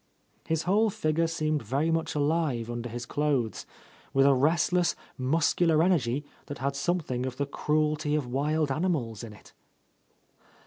His 0.47 0.63
whole 0.63 0.89
figure 0.89 1.27
seemed 1.27 1.61
very 1.61 1.91
much 1.91 2.15
alive 2.15 2.71
under 2.71 2.89
his 2.89 3.05
clothes, 3.05 3.67
with 4.15 4.25
a 4.25 4.33
rest 4.33 4.73
less, 4.73 4.95
muscular 5.15 5.83
energy 5.83 6.25
that 6.47 6.57
had 6.57 6.75
something 6.75 7.23
of 7.27 7.37
the 7.37 7.45
cruelty 7.45 8.15
of 8.15 8.25
wild 8.25 8.71
animals 8.71 9.23
in 9.23 9.31
it. 9.31 9.53